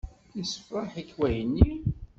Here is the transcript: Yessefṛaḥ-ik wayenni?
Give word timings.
Yessefṛaḥ-ik 0.37 1.11
wayenni? 1.17 1.71